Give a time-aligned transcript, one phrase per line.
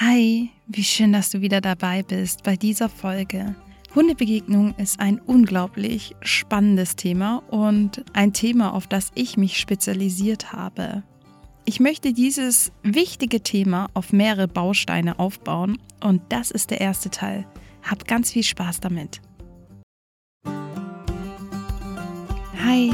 [0.00, 3.54] Hi, wie schön, dass du wieder dabei bist bei dieser Folge.
[3.94, 11.04] Hundebegegnung ist ein unglaublich spannendes Thema und ein Thema, auf das ich mich spezialisiert habe.
[11.64, 17.46] Ich möchte dieses wichtige Thema auf mehrere Bausteine aufbauen und das ist der erste Teil.
[17.88, 19.20] Hab ganz viel Spaß damit.
[22.64, 22.92] Hi,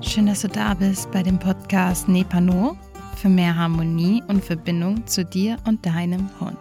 [0.00, 2.78] schön, dass du da bist bei dem Podcast Nepano
[3.18, 6.56] für mehr Harmonie und Verbindung zu dir und deinem Hund.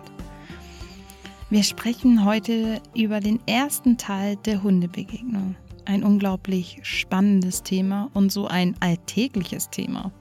[1.52, 5.56] Wir sprechen heute über den ersten Teil der Hundebegegnung.
[5.86, 10.12] Ein unglaublich spannendes Thema und so ein alltägliches Thema.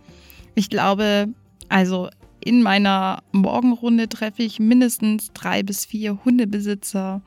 [0.55, 1.29] Ich glaube,
[1.70, 2.10] also
[2.45, 7.23] in meiner Morgenrunde treffe ich mindestens drei bis vier Hundebesitzer.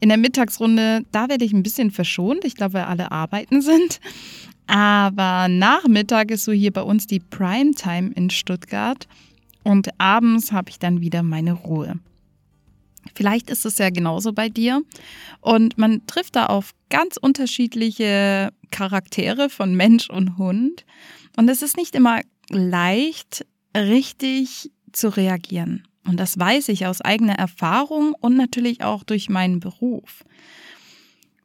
[0.00, 2.44] In der Mittagsrunde, da werde ich ein bisschen verschont.
[2.44, 4.00] Ich glaube, weil alle arbeiten sind.
[4.66, 9.06] Aber Nachmittag ist so hier bei uns die Primetime in Stuttgart
[9.62, 11.98] und abends habe ich dann wieder meine Ruhe.
[13.14, 14.82] Vielleicht ist es ja genauso bei dir
[15.40, 20.86] und man trifft da auf ganz unterschiedliche Charaktere von Mensch und Hund
[21.36, 25.86] und es ist nicht immer leicht, richtig zu reagieren.
[26.06, 30.24] Und das weiß ich aus eigener Erfahrung und natürlich auch durch meinen Beruf.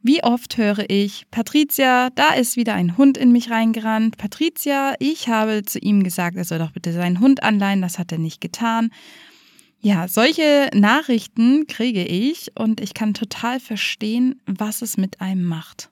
[0.02, 4.16] Wie oft höre ich, Patricia, da ist wieder ein Hund in mich reingerannt.
[4.16, 8.10] Patricia, ich habe zu ihm gesagt, er soll doch bitte seinen Hund anleihen, das hat
[8.10, 8.90] er nicht getan.
[9.78, 15.90] Ja, solche Nachrichten kriege ich und ich kann total verstehen, was es mit einem macht.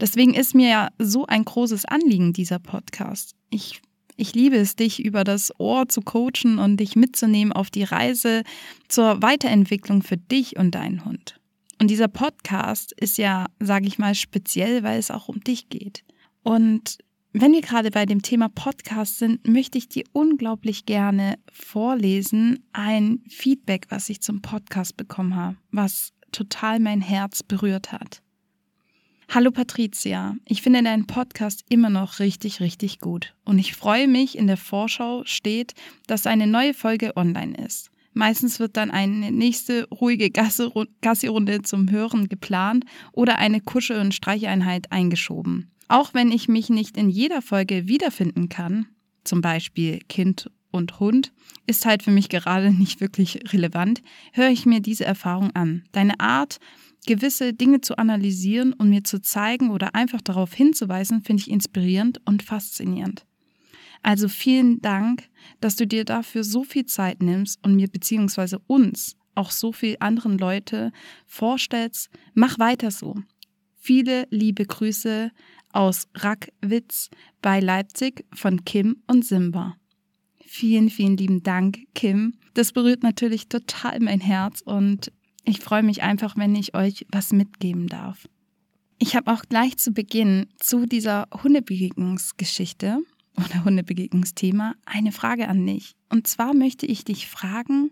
[0.00, 3.36] Deswegen ist mir ja so ein großes Anliegen dieser Podcast.
[3.50, 3.80] Ich,
[4.16, 8.42] ich liebe es, dich über das Ohr zu coachen und dich mitzunehmen auf die Reise
[8.88, 11.39] zur Weiterentwicklung für dich und deinen Hund.
[11.80, 16.04] Und dieser Podcast ist ja, sage ich mal, speziell, weil es auch um dich geht.
[16.42, 16.98] Und
[17.32, 23.22] wenn wir gerade bei dem Thema Podcast sind, möchte ich dir unglaublich gerne vorlesen ein
[23.30, 28.20] Feedback, was ich zum Podcast bekommen habe, was total mein Herz berührt hat.
[29.30, 33.34] Hallo Patricia, ich finde deinen Podcast immer noch richtig, richtig gut.
[33.46, 35.72] Und ich freue mich, in der Vorschau steht,
[36.08, 37.90] dass eine neue Folge online ist.
[38.12, 44.90] Meistens wird dann eine nächste ruhige Gassi-Runde zum Hören geplant oder eine Kuschel- und Streicheinheit
[44.90, 45.70] eingeschoben.
[45.88, 48.86] Auch wenn ich mich nicht in jeder Folge wiederfinden kann,
[49.24, 51.32] zum Beispiel Kind und Hund,
[51.66, 55.84] ist halt für mich gerade nicht wirklich relevant, höre ich mir diese Erfahrung an.
[55.92, 56.58] Deine Art,
[57.06, 62.20] gewisse Dinge zu analysieren und mir zu zeigen oder einfach darauf hinzuweisen, finde ich inspirierend
[62.24, 63.24] und faszinierend.
[64.02, 65.28] Also vielen Dank,
[65.60, 69.96] dass du dir dafür so viel Zeit nimmst und mir beziehungsweise uns, auch so viel
[70.00, 70.92] anderen Leute
[71.26, 72.10] vorstellst.
[72.34, 73.16] Mach weiter so.
[73.76, 75.30] Viele liebe Grüße
[75.72, 79.76] aus Rackwitz bei Leipzig von Kim und Simba.
[80.44, 82.34] Vielen, vielen lieben Dank, Kim.
[82.54, 85.12] Das berührt natürlich total mein Herz und
[85.44, 88.28] ich freue mich einfach, wenn ich euch was mitgeben darf.
[88.98, 92.98] Ich habe auch gleich zu Beginn zu dieser Hundebegegnungsgeschichte
[93.44, 95.94] oder Hundebegegnungsthema eine Frage an dich.
[96.08, 97.90] Und zwar möchte ich dich fragen,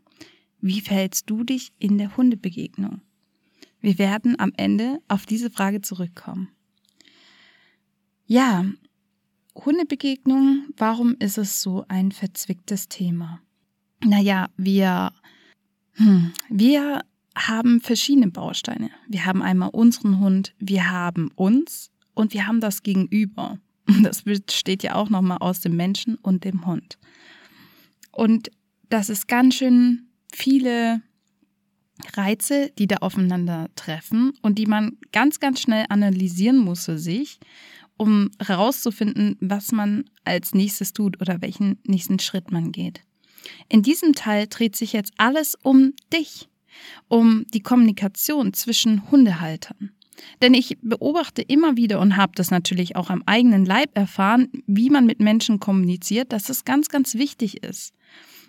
[0.60, 3.00] wie verhältst du dich in der Hundebegegnung?
[3.80, 6.48] Wir werden am Ende auf diese Frage zurückkommen.
[8.26, 8.64] Ja,
[9.54, 13.40] Hundebegegnung, warum ist es so ein verzwicktes Thema?
[14.04, 15.12] Naja, wir,
[15.94, 17.02] hm, wir
[17.36, 18.90] haben verschiedene Bausteine.
[19.08, 23.58] Wir haben einmal unseren Hund, wir haben uns und wir haben das Gegenüber.
[24.02, 26.98] Das besteht ja auch nochmal aus dem Menschen und dem Hund.
[28.12, 28.50] Und
[28.88, 31.02] das ist ganz schön viele
[32.14, 37.40] Reize, die da aufeinander treffen und die man ganz, ganz schnell analysieren muss für sich,
[37.96, 43.02] um herauszufinden, was man als nächstes tut oder welchen nächsten Schritt man geht.
[43.68, 46.48] In diesem Teil dreht sich jetzt alles um dich,
[47.08, 49.90] um die Kommunikation zwischen Hundehaltern.
[50.42, 54.90] Denn ich beobachte immer wieder und habe das natürlich auch am eigenen Leib erfahren, wie
[54.90, 57.94] man mit Menschen kommuniziert, dass es ganz, ganz wichtig ist.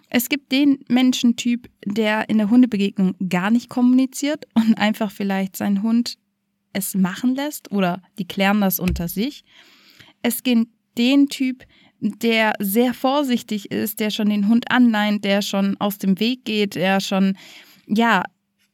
[0.09, 5.83] Es gibt den Menschentyp, der in der Hundebegegnung gar nicht kommuniziert und einfach vielleicht seinen
[5.83, 6.17] Hund
[6.73, 9.43] es machen lässt oder die klären das unter sich.
[10.21, 10.67] Es gibt
[10.97, 11.63] den Typ,
[11.99, 16.75] der sehr vorsichtig ist, der schon den Hund anleint, der schon aus dem Weg geht,
[16.75, 17.37] der schon
[17.87, 18.23] ja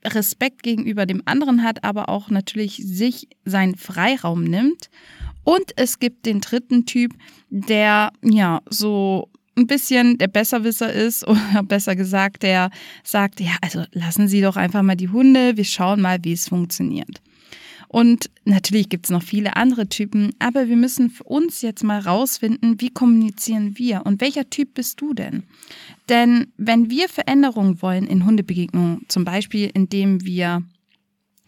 [0.06, 4.90] Respekt gegenüber dem anderen hat, aber auch natürlich sich seinen Freiraum nimmt.
[5.44, 7.14] Und es gibt den dritten Typ,
[7.50, 12.70] der ja so ein bisschen der Besserwisser ist oder besser gesagt, der
[13.04, 16.50] sagt, ja, also lassen Sie doch einfach mal die Hunde, wir schauen mal, wie es
[16.50, 17.22] funktioniert.
[17.96, 22.02] Und natürlich gibt es noch viele andere Typen, aber wir müssen für uns jetzt mal
[22.02, 25.44] rausfinden, wie kommunizieren wir und welcher Typ bist du denn?
[26.10, 30.62] Denn wenn wir Veränderungen wollen in Hundebegegnungen, zum Beispiel indem wir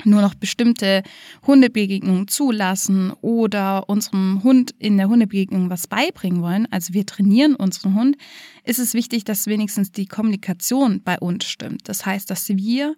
[0.05, 1.03] nur noch bestimmte
[1.45, 7.93] Hundebegegnungen zulassen oder unserem Hund in der Hundebegegnung was beibringen wollen, also wir trainieren unseren
[7.93, 8.15] Hund,
[8.63, 11.89] ist es wichtig, dass wenigstens die Kommunikation bei uns stimmt.
[11.89, 12.95] Das heißt, dass wir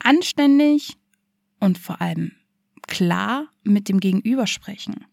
[0.00, 0.98] anständig
[1.60, 2.32] und vor allem
[2.88, 5.06] klar mit dem Gegenüber sprechen.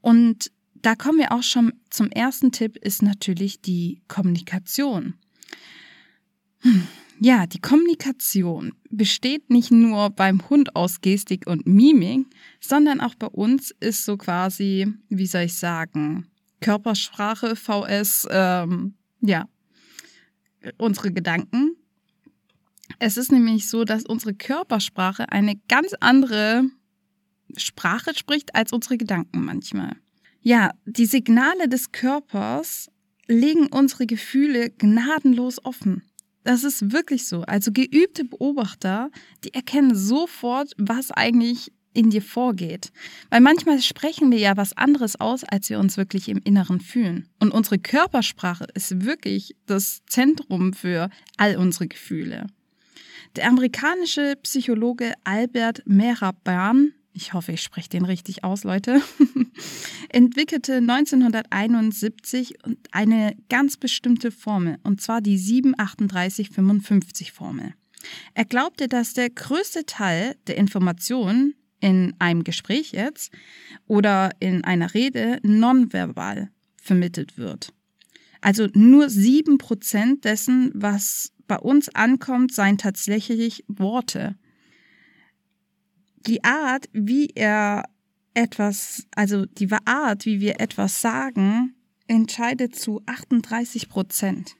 [0.00, 5.14] Und da kommen wir auch schon zum ersten Tipp, ist natürlich die Kommunikation.
[6.60, 6.88] Hm.
[7.20, 12.26] Ja, die Kommunikation besteht nicht nur beim Hund aus Gestik und Mimik,
[12.60, 16.26] sondern auch bei uns ist so quasi, wie soll ich sagen,
[16.60, 19.48] Körpersprache, VS, ähm, ja,
[20.78, 21.76] unsere Gedanken.
[22.98, 26.64] Es ist nämlich so, dass unsere Körpersprache eine ganz andere
[27.56, 29.96] Sprache spricht als unsere Gedanken manchmal.
[30.40, 32.90] Ja, die Signale des Körpers
[33.28, 36.02] legen unsere Gefühle gnadenlos offen.
[36.44, 37.42] Das ist wirklich so.
[37.42, 39.10] Also geübte Beobachter,
[39.44, 42.90] die erkennen sofort, was eigentlich in dir vorgeht.
[43.30, 47.28] Weil manchmal sprechen wir ja was anderes aus, als wir uns wirklich im Inneren fühlen.
[47.38, 52.46] Und unsere Körpersprache ist wirklich das Zentrum für all unsere Gefühle.
[53.36, 59.00] Der amerikanische Psychologe Albert Mehraban ich hoffe, ich spreche den richtig aus, Leute,
[60.08, 62.54] entwickelte 1971
[62.90, 67.74] eine ganz bestimmte Formel, und zwar die 73855 Formel.
[68.34, 73.32] Er glaubte, dass der größte Teil der Informationen in einem Gespräch jetzt
[73.86, 77.72] oder in einer Rede nonverbal vermittelt wird.
[78.40, 84.36] Also nur sieben Prozent dessen, was bei uns ankommt, seien tatsächlich Worte
[86.26, 87.84] die Art, wie er
[88.34, 91.74] etwas, also die Art, wie wir etwas sagen,
[92.06, 94.56] entscheidet zu 38 Prozent.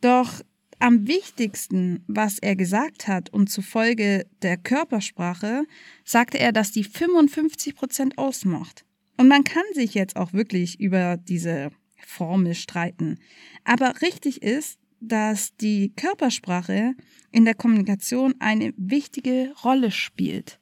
[0.00, 0.42] Doch
[0.78, 5.64] am wichtigsten, was er gesagt hat und zufolge der Körpersprache,
[6.04, 8.84] sagte er, dass die 55 Prozent ausmacht.
[9.16, 11.70] Und man kann sich jetzt auch wirklich über diese
[12.06, 13.18] Formel streiten.
[13.64, 16.94] Aber richtig ist, dass die Körpersprache
[17.32, 20.58] in der Kommunikation eine wichtige Rolle spielt.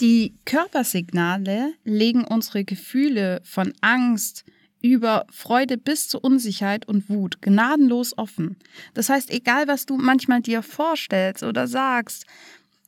[0.00, 4.44] Die Körpersignale legen unsere Gefühle von Angst
[4.80, 8.56] über Freude bis zu Unsicherheit und Wut gnadenlos offen.
[8.94, 12.26] Das heißt, egal was du manchmal dir vorstellst oder sagst,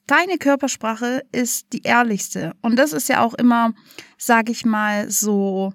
[0.07, 2.55] deine Körpersprache ist die ehrlichste.
[2.63, 3.75] Und das ist ja auch immer,
[4.17, 5.73] sag ich mal, so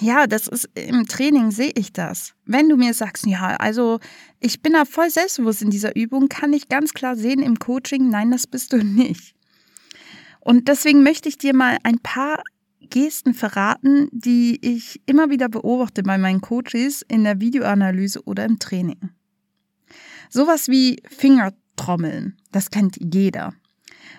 [0.00, 2.34] ja, das ist im Training sehe ich das.
[2.44, 4.00] Wenn du mir sagst, ja, also
[4.40, 8.08] ich bin da voll selbstbewusst in dieser Übung, kann ich ganz klar sehen im Coaching,
[8.08, 9.34] nein, das bist du nicht.
[10.40, 12.42] Und deswegen möchte ich dir mal ein paar
[12.80, 18.58] Gesten verraten, die ich immer wieder beobachte bei meinen Coaches in der Videoanalyse oder im
[18.58, 19.10] Training.
[20.28, 23.52] Sowas wie Fingertrommeln, das kennt jeder.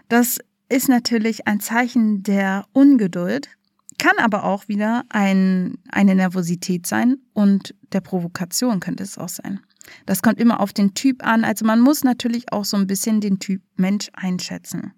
[0.10, 0.40] Das
[0.70, 3.50] ist natürlich ein Zeichen der Ungeduld,
[4.02, 9.60] kann aber auch wieder ein, eine Nervosität sein und der Provokation könnte es auch sein.
[10.08, 11.44] Das kommt immer auf den Typ an.
[11.44, 14.94] Also man muss natürlich auch so ein bisschen den Typ Mensch einschätzen.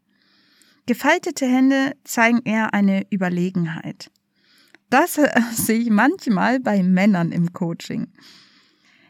[0.86, 4.10] Gefaltete Hände zeigen eher eine Überlegenheit.
[4.90, 8.08] Das äh, sehe ich manchmal bei Männern im Coaching.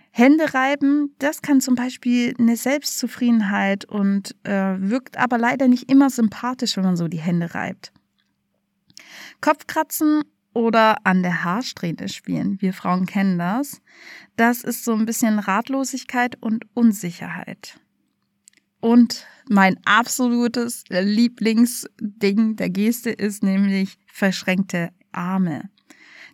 [0.10, 6.10] Hände reiben, das kann zum Beispiel eine Selbstzufriedenheit und äh, wirkt aber leider nicht immer
[6.10, 7.94] sympathisch, wenn man so die Hände reibt.
[9.42, 12.62] Kopfkratzen oder an der Haarsträhne spielen.
[12.62, 13.82] Wir Frauen kennen das.
[14.36, 17.80] Das ist so ein bisschen Ratlosigkeit und Unsicherheit.
[18.80, 25.70] Und mein absolutes Lieblingsding der Geste ist nämlich verschränkte Arme.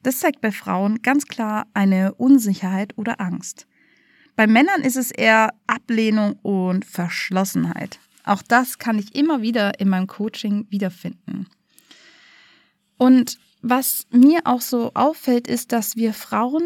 [0.04, 3.68] Das zeigt bei Frauen ganz klar eine Unsicherheit oder Angst.
[4.36, 8.00] Bei Männern ist es eher Ablehnung und Verschlossenheit.
[8.24, 11.48] Auch das kann ich immer wieder in meinem Coaching wiederfinden.
[13.00, 16.64] Und was mir auch so auffällt, ist, dass wir Frauen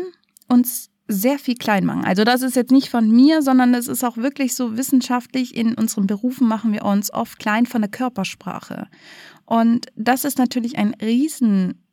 [0.49, 2.05] uns sehr viel klein machen.
[2.05, 5.55] Also das ist jetzt nicht von mir, sondern es ist auch wirklich so wissenschaftlich.
[5.55, 8.87] In unseren Berufen machen wir uns oft klein von der Körpersprache.
[9.45, 11.83] Und das ist natürlich ein riesen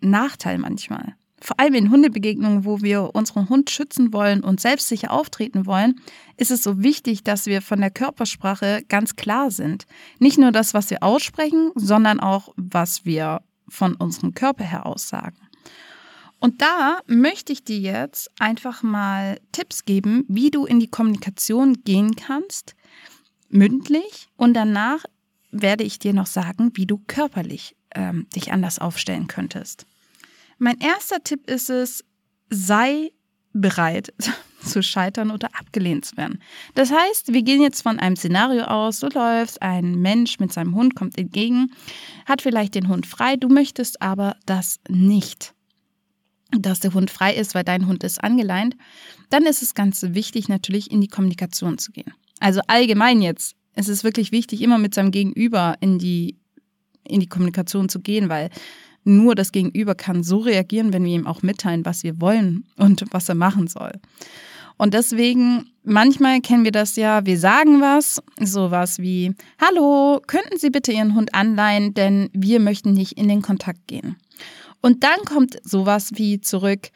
[0.00, 1.14] Nachteil manchmal.
[1.40, 6.00] Vor allem in Hundebegegnungen, wo wir unseren Hund schützen wollen und selbstsicher auftreten wollen,
[6.36, 9.86] ist es so wichtig, dass wir von der Körpersprache ganz klar sind.
[10.20, 13.42] Nicht nur das, was wir aussprechen, sondern auch, was wir
[13.72, 15.38] von unserem Körper her aussagen.
[16.38, 21.82] Und da möchte ich dir jetzt einfach mal Tipps geben, wie du in die Kommunikation
[21.84, 22.74] gehen kannst,
[23.48, 25.04] mündlich und danach
[25.52, 29.86] werde ich dir noch sagen, wie du körperlich ähm, dich anders aufstellen könntest.
[30.58, 32.04] Mein erster Tipp ist es,
[32.50, 33.12] sei
[33.52, 34.12] bereit
[34.64, 36.40] zu scheitern oder abgelehnt zu werden.
[36.74, 40.74] Das heißt, wir gehen jetzt von einem Szenario aus, du läufst, ein Mensch mit seinem
[40.74, 41.72] Hund kommt entgegen,
[42.26, 45.54] hat vielleicht den Hund frei, du möchtest aber das nicht
[46.58, 48.76] dass der Hund frei ist, weil dein Hund ist angeleint,
[49.30, 52.12] dann ist es ganz wichtig, natürlich in die Kommunikation zu gehen.
[52.40, 56.36] Also allgemein jetzt, es ist wirklich wichtig, immer mit seinem Gegenüber in die,
[57.04, 58.50] in die Kommunikation zu gehen, weil
[59.04, 63.04] nur das Gegenüber kann so reagieren, wenn wir ihm auch mitteilen, was wir wollen und
[63.10, 63.92] was er machen soll.
[64.76, 70.70] Und deswegen, manchmal kennen wir das ja, wir sagen was, sowas wie, hallo, könnten Sie
[70.70, 74.16] bitte Ihren Hund anleihen, denn wir möchten nicht in den Kontakt gehen.
[74.80, 76.90] Und dann kommt sowas wie zurück,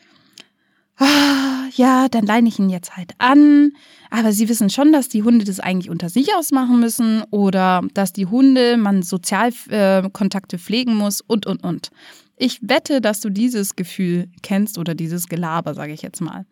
[0.99, 3.73] ah, ja, dann leine ich ihn jetzt halt an.
[4.11, 8.13] Aber sie wissen schon, dass die Hunde das eigentlich unter sich ausmachen müssen oder dass
[8.13, 11.91] die Hunde man Sozialkontakte äh, pflegen muss und, und, und.
[12.37, 16.45] Ich wette, dass du dieses Gefühl kennst oder dieses Gelaber, sage ich jetzt mal.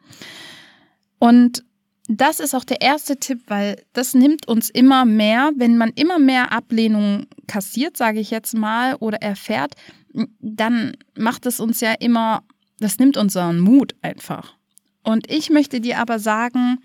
[1.25, 1.65] Und
[2.07, 6.19] das ist auch der erste Tipp, weil das nimmt uns immer mehr, wenn man immer
[6.19, 9.73] mehr Ablehnung kassiert, sage ich jetzt mal, oder erfährt,
[10.41, 12.43] dann macht es uns ja immer,
[12.79, 14.55] das nimmt unseren Mut einfach.
[15.03, 16.77] Und ich möchte dir aber sagen,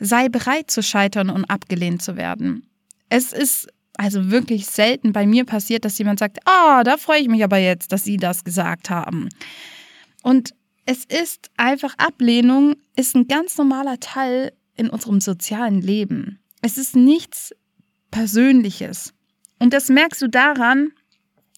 [0.00, 2.68] sei bereit zu scheitern und abgelehnt zu werden.
[3.10, 7.20] Es ist also wirklich selten bei mir passiert, dass jemand sagt, ah, oh, da freue
[7.20, 9.28] ich mich aber jetzt, dass Sie das gesagt haben.
[10.24, 10.52] Und
[10.86, 16.40] es ist einfach Ablehnung, ist ein ganz normaler Teil in unserem sozialen Leben.
[16.62, 17.54] Es ist nichts
[18.10, 19.12] Persönliches.
[19.58, 20.92] Und das merkst du daran,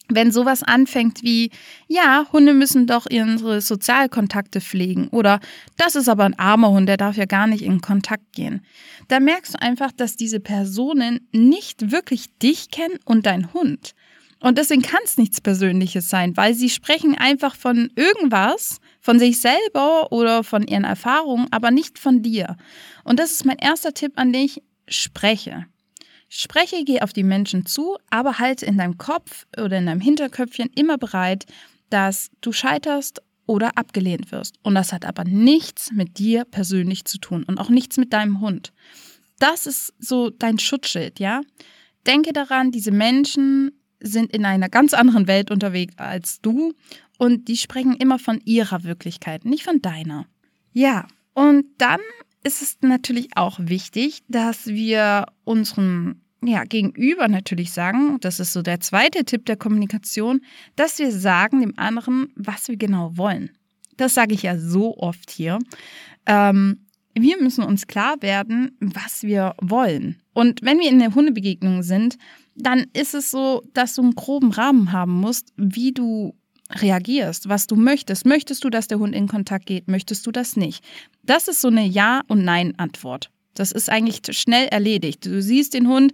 [0.09, 1.51] wenn sowas anfängt wie,
[1.89, 5.41] ja, Hunde müssen doch ihre Sozialkontakte pflegen oder
[5.77, 8.65] das ist aber ein armer Hund, der darf ja gar nicht in Kontakt gehen,
[9.09, 13.95] da merkst du einfach, dass diese Personen nicht wirklich dich kennen und dein Hund.
[14.39, 19.41] Und deswegen kann es nichts Persönliches sein, weil sie sprechen einfach von irgendwas, von sich
[19.41, 22.57] selber oder von ihren Erfahrungen, aber nicht von dir.
[23.05, 25.67] Und das ist mein erster Tipp an dich, spreche.
[26.29, 30.71] Spreche, geh auf die Menschen zu, aber halte in deinem Kopf oder in deinem Hinterköpfchen
[30.75, 31.47] immer bereit,
[31.89, 34.57] dass du scheiterst oder abgelehnt wirst.
[34.65, 38.41] Und das hat aber nichts mit dir persönlich zu tun und auch nichts mit deinem
[38.41, 38.73] Hund.
[39.39, 41.43] Das ist so dein Schutzschild, ja?
[42.09, 43.71] Denke daran, diese Menschen
[44.01, 46.75] sind in einer ganz anderen Welt unterwegs als du
[47.19, 50.27] und die sprechen immer von ihrer Wirklichkeit, nicht von deiner.
[50.73, 52.01] Ja, und dann
[52.45, 58.63] ist es natürlich auch wichtig, dass wir unserem ja, Gegenüber natürlich sagen, das ist so
[58.63, 60.41] der zweite Tipp der Kommunikation,
[60.77, 63.51] dass wir sagen dem anderen, was wir genau wollen.
[63.97, 65.59] Das sage ich ja so oft hier.
[66.27, 70.21] Ähm, wir müssen uns klar werden, was wir wollen.
[70.35, 72.19] Und wenn wir in der Hundebegegnung sind,
[72.55, 76.35] dann ist es so, dass du einen groben Rahmen haben musst, wie du
[76.71, 78.27] reagierst, was du möchtest.
[78.27, 79.89] Möchtest du, dass der Hund in Kontakt geht?
[79.89, 80.85] Möchtest du das nicht?
[81.23, 83.31] Das ist so eine Ja- und Nein-Antwort.
[83.55, 85.25] Das ist eigentlich schnell erledigt.
[85.25, 86.13] Du siehst den Hund,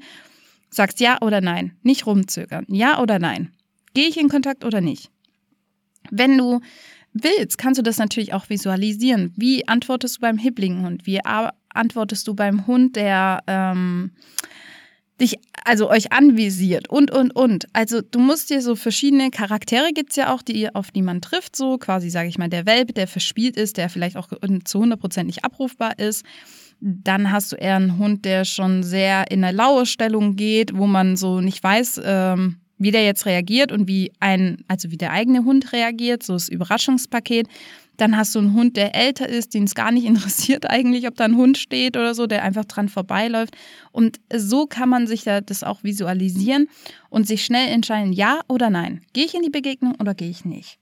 [0.71, 1.77] sagst Ja oder Nein.
[1.83, 2.67] Nicht rumzögern.
[2.69, 3.53] Ja oder Nein.
[3.95, 5.11] Gehe ich in Kontakt oder nicht?
[6.11, 6.61] Wenn du
[7.13, 9.33] willst, kannst du das natürlich auch visualisieren.
[9.37, 11.07] Wie antwortest du beim hibbligen Hund?
[11.07, 14.13] Wie antwortest du beim Hund, der ähm,
[15.21, 17.67] dich, also euch anvisiert und, und, und.
[17.73, 21.21] Also du musst dir so verschiedene Charaktere gibt es ja auch, die, auf die man
[21.21, 24.29] trifft, so quasi, sage ich mal, der Welpe, der verspielt ist, der vielleicht auch
[24.65, 26.25] zu 100% nicht abrufbar ist.
[26.81, 30.87] Dann hast du eher einen Hund, der schon sehr in eine laue Stellung geht, wo
[30.87, 35.13] man so nicht weiß, ähm, wie der jetzt reagiert und wie ein, also wie der
[35.13, 37.47] eigene Hund reagiert, so das Überraschungspaket.
[37.97, 41.17] Dann hast du einen Hund, der älter ist, den es gar nicht interessiert eigentlich, ob
[41.17, 43.57] da ein Hund steht oder so, der einfach dran vorbeiläuft.
[43.93, 46.69] Und so kann man sich das auch visualisieren
[47.11, 49.03] und sich schnell entscheiden, ja oder nein.
[49.13, 50.79] Gehe ich in die Begegnung oder gehe ich nicht?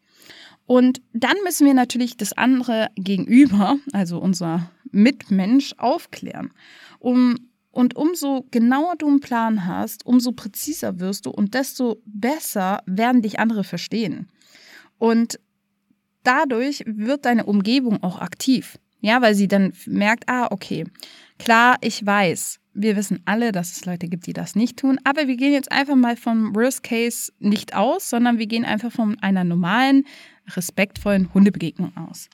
[0.67, 6.53] Und dann müssen wir natürlich das andere Gegenüber, also unser Mitmensch, aufklären.
[7.01, 12.83] Um, und umso genauer du einen Plan hast, umso präziser wirst du und desto besser
[12.87, 14.29] werden dich andere verstehen.
[14.99, 15.39] Und
[16.25, 18.79] dadurch wird deine Umgebung auch aktiv.
[19.03, 20.85] Ja, weil sie dann merkt, ah, okay,
[21.39, 25.27] klar, ich weiß, wir wissen alle, dass es Leute gibt, die das nicht tun, aber
[25.27, 29.19] wir gehen jetzt einfach mal vom Worst Case nicht aus, sondern wir gehen einfach von
[29.21, 30.05] einer normalen,
[30.55, 32.29] respektvollen Hundebegegnung aus.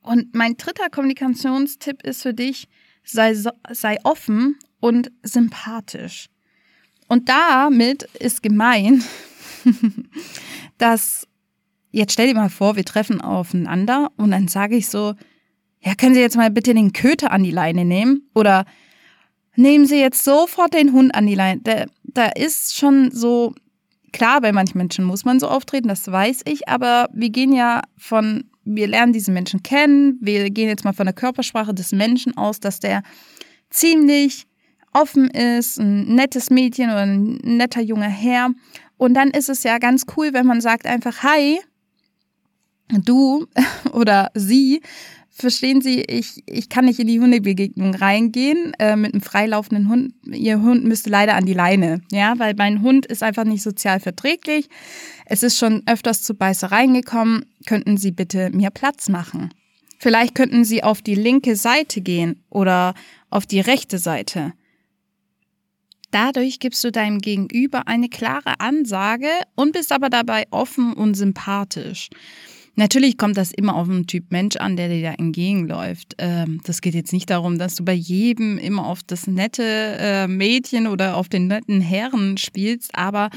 [0.00, 2.68] Und mein dritter Kommunikationstipp ist für dich,
[3.04, 6.28] sei, sei offen und sympathisch.
[7.08, 9.04] Und damit ist gemein,
[10.78, 11.26] dass
[11.90, 15.14] jetzt stell dir mal vor, wir treffen aufeinander und dann sage ich so,
[15.80, 18.30] ja, können Sie jetzt mal bitte den Köter an die Leine nehmen?
[18.34, 18.64] Oder
[19.56, 21.60] nehmen Sie jetzt sofort den Hund an die Leine.
[21.62, 23.54] Da, da ist schon so,
[24.12, 27.82] klar, bei manchen Menschen muss man so auftreten, das weiß ich, aber wir gehen ja
[27.96, 32.36] von, wir lernen diese Menschen kennen, wir gehen jetzt mal von der Körpersprache des Menschen
[32.36, 33.02] aus, dass der
[33.70, 34.46] ziemlich
[34.92, 38.50] offen ist, ein nettes Mädchen oder ein netter junger Herr.
[38.96, 41.60] Und dann ist es ja ganz cool, wenn man sagt einfach, hi,
[42.88, 43.46] du
[43.92, 44.82] oder sie,
[45.32, 50.14] verstehen Sie, ich, ich kann nicht in die Hundebegegnung reingehen äh, mit einem freilaufenden Hund.
[50.26, 53.98] Ihr Hund müsste leider an die Leine, ja, weil mein Hund ist einfach nicht sozial
[53.98, 54.68] verträglich.
[55.26, 57.46] Es ist schon öfters zu Beißereien gekommen.
[57.66, 59.52] Könnten Sie bitte mir Platz machen?
[59.98, 62.94] Vielleicht könnten Sie auf die linke Seite gehen oder
[63.30, 64.52] auf die rechte Seite.
[66.10, 72.10] Dadurch gibst du deinem Gegenüber eine klare Ansage und bist aber dabei offen und sympathisch.
[72.74, 76.14] Natürlich kommt das immer auf den Typ Mensch an, der dir da entgegenläuft.
[76.18, 79.62] Ähm, das geht jetzt nicht darum, dass du bei jedem immer auf das nette
[79.98, 83.28] äh, Mädchen oder auf den netten Herren spielst, aber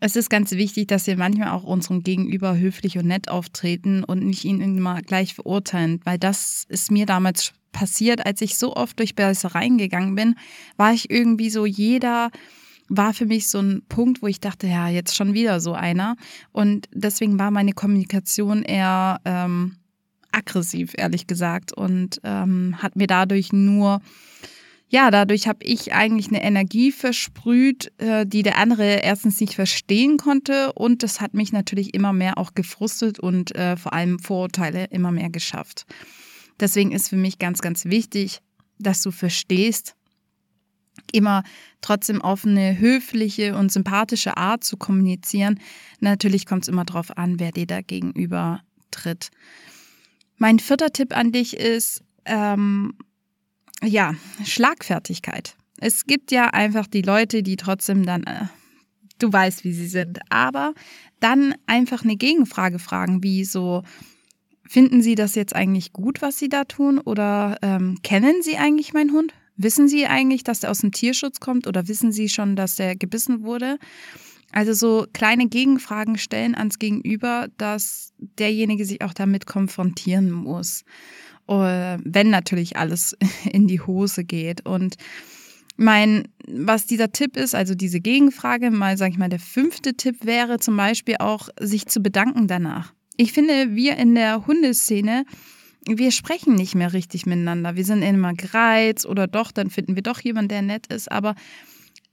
[0.00, 4.24] es ist ganz wichtig, dass wir manchmal auch unserem Gegenüber höflich und nett auftreten und
[4.26, 8.98] nicht ihn immer gleich verurteilen, weil das ist mir damals passiert, als ich so oft
[8.98, 10.34] durch Bässereien gegangen bin,
[10.76, 12.30] war ich irgendwie so jeder
[12.88, 16.16] war für mich so ein Punkt, wo ich dachte, ja, jetzt schon wieder so einer.
[16.52, 19.76] Und deswegen war meine Kommunikation eher ähm,
[20.32, 24.00] aggressiv, ehrlich gesagt, und ähm, hat mir dadurch nur
[24.94, 30.18] ja, dadurch habe ich eigentlich eine Energie versprüht, äh, die der andere erstens nicht verstehen
[30.18, 34.84] konnte und das hat mich natürlich immer mehr auch gefrustet und äh, vor allem Vorurteile
[34.90, 35.84] immer mehr geschafft.
[36.60, 38.38] Deswegen ist für mich ganz, ganz wichtig,
[38.78, 39.96] dass du verstehst,
[41.12, 41.42] immer
[41.80, 45.60] trotzdem auf eine höfliche und sympathische Art zu kommunizieren.
[46.00, 49.30] Natürlich kommt es immer darauf an, wer dir da gegenüber tritt.
[50.36, 52.94] Mein vierter Tipp an dich ist, ähm,
[53.82, 55.56] ja, Schlagfertigkeit.
[55.78, 58.46] Es gibt ja einfach die Leute, die trotzdem dann, äh,
[59.18, 60.74] du weißt, wie sie sind, aber
[61.20, 63.82] dann einfach eine Gegenfrage fragen, wie so,
[64.66, 66.98] finden Sie das jetzt eigentlich gut, was Sie da tun?
[66.98, 69.32] Oder ähm, kennen Sie eigentlich meinen Hund?
[69.56, 72.96] Wissen Sie eigentlich, dass der aus dem Tierschutz kommt oder wissen Sie schon, dass der
[72.96, 73.78] gebissen wurde?
[74.52, 80.84] Also so kleine Gegenfragen stellen ans Gegenüber, dass derjenige sich auch damit konfrontieren muss.
[81.48, 83.16] Äh, wenn natürlich alles
[83.52, 84.64] in die Hose geht.
[84.64, 84.96] Und
[85.76, 90.24] mein, was dieser Tipp ist, also diese Gegenfrage, mal sage ich mal, der fünfte Tipp
[90.24, 92.94] wäre zum Beispiel auch, sich zu bedanken danach.
[93.16, 95.24] Ich finde, wir in der Hundeszene
[95.86, 97.76] wir sprechen nicht mehr richtig miteinander.
[97.76, 101.10] Wir sind immer gereizt oder doch, dann finden wir doch jemanden, der nett ist.
[101.10, 101.34] Aber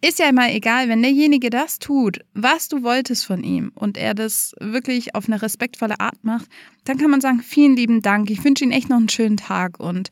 [0.04, 4.16] ist ja immer egal, wenn derjenige das tut, was du wolltest von ihm und er
[4.16, 6.48] das wirklich auf eine respektvolle Art macht,
[6.86, 9.80] dann kann man sagen, vielen lieben Dank, ich wünsche Ihnen echt noch einen schönen Tag
[9.80, 10.10] und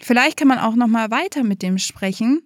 [0.00, 2.40] vielleicht kann man auch noch mal weiter mit dem sprechen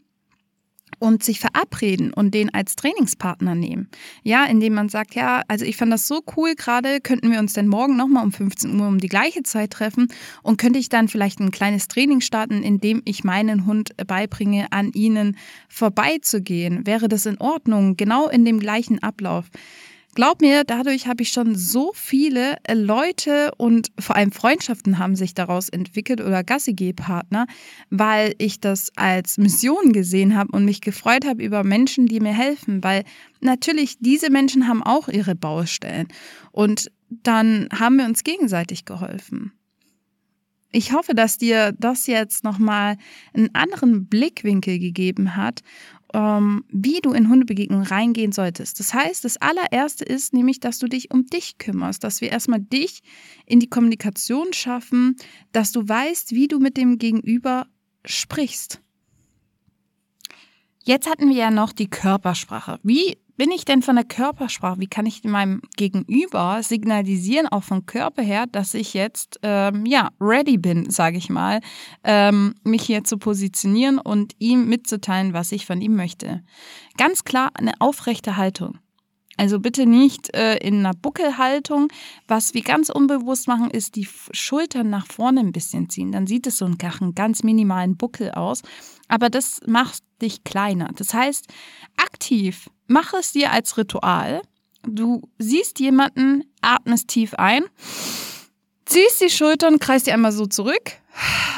[1.01, 3.89] und sich verabreden und den als Trainingspartner nehmen.
[4.23, 7.55] Ja, indem man sagt, ja, also ich fand das so cool gerade, könnten wir uns
[7.55, 10.09] denn morgen nochmal um 15 Uhr um die gleiche Zeit treffen
[10.43, 14.93] und könnte ich dann vielleicht ein kleines Training starten, indem ich meinen Hund beibringe, an
[14.93, 15.37] ihnen
[15.69, 16.87] vorbeizugehen.
[16.87, 17.97] Wäre das in Ordnung?
[17.97, 19.47] Genau in dem gleichen Ablauf.
[20.17, 25.15] Glaub mir, dadurch habe ich schon so viele äh, Leute und vor allem Freundschaften haben
[25.15, 27.47] sich daraus entwickelt oder Gassi-Partner,
[27.91, 32.33] weil ich das als Mission gesehen habe und mich gefreut habe über Menschen, die mir
[32.33, 33.05] helfen, weil
[33.41, 36.09] natürlich diese Menschen haben auch ihre Baustellen
[36.51, 39.53] und dann haben wir uns gegenseitig geholfen.
[40.73, 42.97] Ich hoffe, dass dir das jetzt nochmal
[43.33, 45.63] einen anderen Blickwinkel gegeben hat
[46.15, 48.81] ähm, wie du in Hundebegegnungen reingehen solltest.
[48.81, 52.61] Das heißt, das allererste ist nämlich, dass du dich um dich kümmerst, dass wir erstmal
[52.61, 53.03] dich
[53.47, 55.17] in die Kommunikation schaffen,
[55.53, 57.67] dass du weißt, wie du mit dem Gegenüber
[58.05, 58.81] sprichst.
[60.83, 62.81] Jetzt hatten wir ja noch die Körpersprache.
[62.83, 64.81] Wie bin ich denn von der Körpersprache?
[64.81, 70.11] Wie kann ich meinem Gegenüber signalisieren, auch vom Körper her, dass ich jetzt ähm, ja
[70.21, 71.63] ready bin, sage ich mal,
[72.05, 76.43] ähm, mich hier zu positionieren und ihm mitzuteilen, was ich von ihm möchte?
[76.99, 78.79] Ganz klar eine aufrechte Haltung.
[79.39, 81.89] Also bitte nicht äh, in einer Buckelhaltung.
[82.29, 86.13] Was wir ganz unbewusst machen, ist die Schultern nach vorne ein bisschen ziehen.
[86.13, 86.77] Dann sieht es so einem
[87.15, 88.61] ganz minimalen Buckel aus.
[89.09, 90.91] Aber das macht dich kleiner.
[90.95, 91.47] Das heißt,
[91.97, 94.43] aktiv mach es dir als Ritual.
[94.83, 97.65] Du siehst jemanden, atmest tief ein,
[98.85, 100.93] ziehst die Schultern, kreist die einmal so zurück,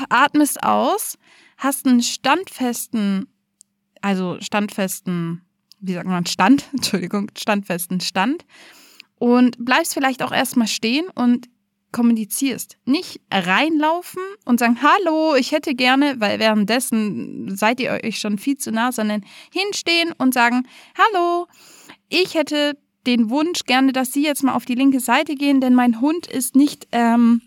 [0.09, 1.19] atmest aus,
[1.57, 3.27] hast einen standfesten,
[4.01, 5.43] also standfesten
[5.83, 8.47] wie sagt man, Stand, Entschuldigung, standfesten Stand
[9.17, 11.49] und bleibst vielleicht auch erstmal stehen und
[11.93, 12.79] kommunizierst.
[12.85, 18.57] Nicht reinlaufen und sagen, hallo, ich hätte gerne, weil währenddessen seid ihr euch schon viel
[18.57, 21.47] zu nah, sondern hinstehen und sagen, hallo,
[22.09, 22.77] ich hätte
[23.07, 26.27] den Wunsch gerne, dass Sie jetzt mal auf die linke Seite gehen, denn mein Hund
[26.27, 27.43] ist nicht ähm,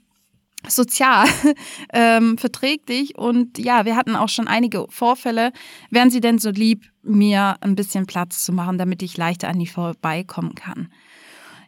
[0.68, 1.28] sozial
[1.94, 5.52] ähm, verträglich und ja, wir hatten auch schon einige Vorfälle.
[5.90, 9.60] Wären Sie denn so lieb, mir ein bisschen Platz zu machen, damit ich leichter an
[9.60, 10.92] die vorbeikommen kann?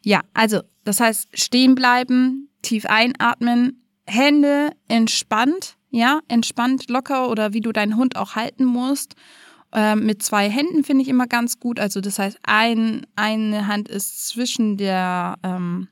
[0.03, 7.61] Ja, also das heißt, stehen bleiben, tief einatmen, Hände entspannt, ja, entspannt, locker oder wie
[7.61, 9.15] du deinen Hund auch halten musst.
[9.73, 11.79] Ähm, mit zwei Händen finde ich immer ganz gut.
[11.79, 15.89] Also das heißt, ein, eine Hand ist zwischen der, ähm,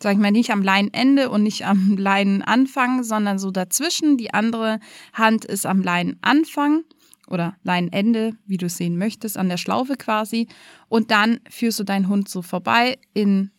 [0.00, 4.16] sag ich mal, nicht am Leinenende und nicht am Leinenanfang, sondern so dazwischen.
[4.16, 4.78] Die andere
[5.12, 6.84] Hand ist am Leinenanfang
[7.26, 10.48] oder Leinenende, wie du es sehen möchtest, an der Schlaufe quasi.
[10.88, 13.50] Und dann führst du deinen Hund so vorbei in,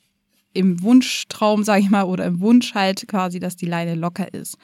[0.53, 4.57] im Wunschtraum, sage ich mal, oder im Wunsch halt quasi, dass die Leine locker ist.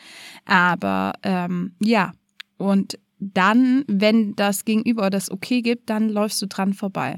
[0.46, 2.12] Aber ähm, ja,
[2.58, 7.18] und dann, wenn das Gegenüber das okay gibt, dann läufst du dran vorbei.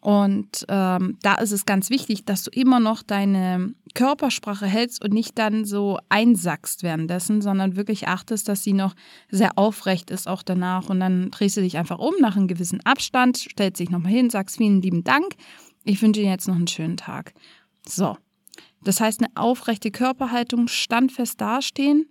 [0.00, 5.12] Und ähm, da ist es ganz wichtig, dass du immer noch deine Körpersprache hältst und
[5.12, 8.94] nicht dann so einsackst währenddessen, sondern wirklich achtest, dass sie noch
[9.30, 10.90] sehr aufrecht ist auch danach.
[10.90, 14.30] Und dann drehst du dich einfach um nach einem gewissen Abstand, stellst dich nochmal hin,
[14.30, 15.34] sagst vielen lieben Dank.
[15.82, 17.32] Ich wünsche dir jetzt noch einen schönen Tag.
[17.88, 18.16] So.
[18.84, 22.06] Das heißt, eine aufrechte Körperhaltung, standfest dastehen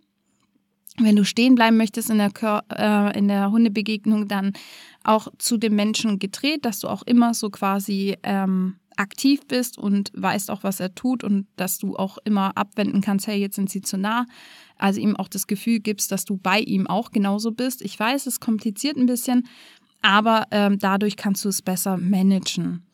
[0.97, 4.53] wenn du stehen bleiben möchtest in der, Kör äh, in der Hundebegegnung, dann
[5.03, 10.11] auch zu dem Menschen gedreht, dass du auch immer so quasi ähm, aktiv bist und
[10.15, 13.69] weißt auch, was er tut und dass du auch immer abwenden kannst, hey, jetzt sind
[13.69, 14.25] sie zu nah.
[14.77, 17.81] Also ihm auch das Gefühl gibst, dass du bei ihm auch genauso bist.
[17.81, 19.47] Ich weiß, es kompliziert ein bisschen,
[20.01, 22.85] aber ähm, dadurch kannst du es besser managen.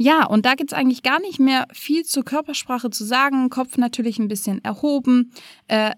[0.00, 3.50] Ja, und da gibt's eigentlich gar nicht mehr viel zur Körpersprache zu sagen.
[3.50, 5.32] Kopf natürlich ein bisschen erhoben,
[5.66, 5.90] äh,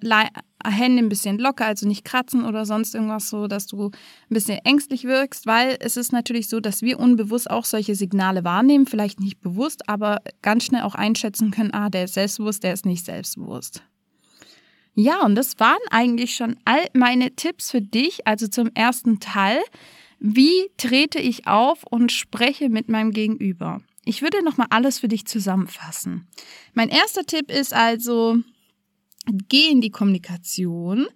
[0.64, 3.92] Hände ein bisschen locker, also nicht kratzen oder sonst irgendwas so, dass du ein
[4.30, 8.86] bisschen ängstlich wirkst, weil es ist natürlich so, dass wir unbewusst auch solche Signale wahrnehmen,
[8.86, 12.86] vielleicht nicht bewusst, aber ganz schnell auch einschätzen können, ah, der ist selbstbewusst, der ist
[12.86, 13.82] nicht selbstbewusst.
[14.94, 19.60] Ja, und das waren eigentlich schon all meine Tipps für dich, also zum ersten Teil.
[20.18, 23.80] Wie trete ich auf und spreche mit meinem Gegenüber?
[24.04, 26.26] Ich würde nochmal alles für dich zusammenfassen.
[26.72, 28.38] Mein erster Tipp ist also,
[29.48, 31.06] geh in die Kommunikation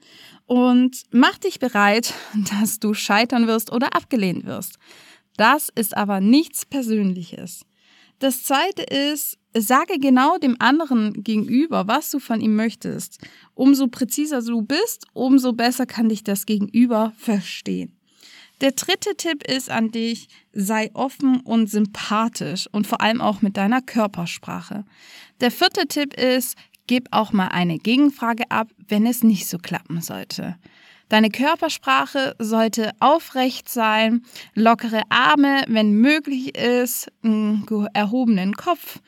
[0.47, 2.13] und mach dich bereit,
[2.61, 4.79] dass du scheitern wirst oder abgelehnt wirst.
[5.37, 7.65] Das ist aber nichts Persönliches.
[8.21, 13.19] Das zweite ist, sage genau dem anderen gegenüber, was du von ihm möchtest.
[13.55, 17.99] Umso präziser du bist, umso besser kann dich das Gegenüber verstehen.
[18.61, 23.57] Der dritte Tipp ist an dich, sei offen und sympathisch und vor allem auch mit
[23.57, 24.85] deiner Körpersprache.
[25.41, 30.01] Der vierte Tipp ist, gib auch mal eine Gegenfrage ab, wenn es nicht so klappen
[30.01, 30.57] sollte.
[31.09, 39.01] Deine Körpersprache sollte aufrecht sein, lockere Arme, wenn möglich ist, einen erhobenen Kopf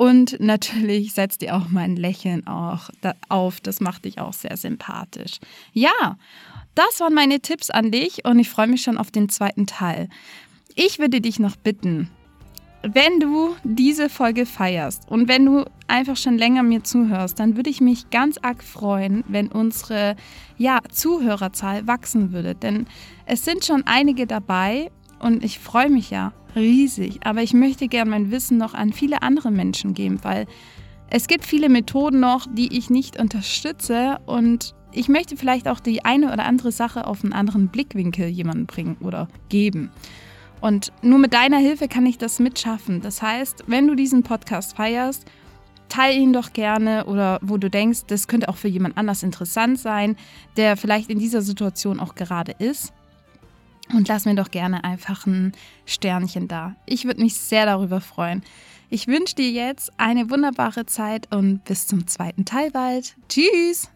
[0.00, 2.88] und natürlich setzt dir auch mal ein Lächeln auch
[3.28, 3.60] auf.
[3.60, 5.40] Das macht dich auch sehr sympathisch.
[5.74, 6.16] Ja,
[6.80, 10.08] das waren meine Tipps an dich und ich freue mich schon auf den zweiten Teil.
[10.74, 12.08] Ich würde dich noch bitten,
[12.82, 17.68] wenn du diese Folge feierst und wenn du einfach schon länger mir zuhörst, dann würde
[17.68, 20.16] ich mich ganz arg freuen, wenn unsere
[20.56, 22.54] ja, Zuhörerzahl wachsen würde.
[22.54, 22.86] Denn
[23.26, 27.20] es sind schon einige dabei und ich freue mich ja riesig.
[27.24, 30.46] Aber ich möchte gerne mein Wissen noch an viele andere Menschen geben, weil
[31.10, 36.04] es gibt viele Methoden noch, die ich nicht unterstütze und ich möchte vielleicht auch die
[36.04, 39.90] eine oder andere Sache auf einen anderen Blickwinkel jemanden bringen oder geben.
[40.60, 43.00] Und nur mit deiner Hilfe kann ich das mitschaffen.
[43.00, 45.24] Das heißt, wenn du diesen Podcast feierst,
[45.88, 49.78] teile ihn doch gerne oder wo du denkst, das könnte auch für jemand anders interessant
[49.78, 50.16] sein,
[50.56, 52.92] der vielleicht in dieser Situation auch gerade ist.
[53.92, 55.52] Und lass mir doch gerne einfach ein
[55.84, 56.76] Sternchen da.
[56.86, 58.42] Ich würde mich sehr darüber freuen.
[58.88, 63.16] Ich wünsche dir jetzt eine wunderbare Zeit und bis zum zweiten Teil bald.
[63.28, 63.90] Tschüss!